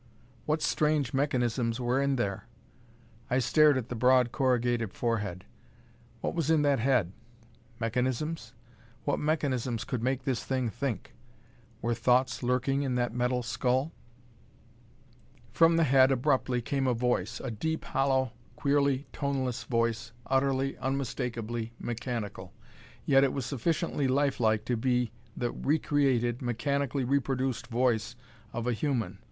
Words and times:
What 0.47 0.63
strange 0.63 1.13
mechanisms 1.13 1.79
were 1.79 2.01
in 2.01 2.15
there? 2.15 2.47
I 3.29 3.37
stared 3.37 3.77
at 3.77 3.89
the 3.89 3.95
broad, 3.95 4.31
corrugated 4.31 4.95
forehead. 4.95 5.45
What 6.21 6.33
was 6.33 6.49
in 6.49 6.63
that 6.63 6.79
head? 6.79 7.13
Mechanisms? 7.79 8.55
What 9.05 9.19
mechanisms 9.19 9.83
could 9.83 10.01
make 10.01 10.23
this 10.23 10.43
thing 10.43 10.71
think? 10.71 11.13
Were 11.83 11.93
thoughts 11.93 12.41
lurking 12.41 12.81
in 12.81 12.95
that 12.95 13.13
metal 13.13 13.43
skull? 13.43 13.91
From 15.51 15.77
the 15.77 15.83
head 15.83 16.11
abruptly 16.11 16.63
came 16.63 16.87
a 16.87 16.95
voice 16.95 17.39
a 17.39 17.51
deep, 17.51 17.85
hollow, 17.85 18.31
queerly 18.55 19.05
toneless 19.13 19.65
voice, 19.65 20.13
utterly, 20.25 20.75
unmistakably 20.79 21.73
mechanical. 21.77 22.53
Yet 23.05 23.23
it 23.23 23.33
was 23.33 23.45
sufficiently 23.45 24.07
life 24.07 24.39
like 24.39 24.65
to 24.65 24.75
be 24.75 25.11
the 25.37 25.51
recreated, 25.51 26.41
mechanically 26.41 27.03
reproduced 27.03 27.67
voice 27.67 28.15
of 28.51 28.65
a 28.65 28.73
human. 28.73 29.19